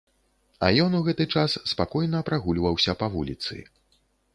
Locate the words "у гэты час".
1.01-1.57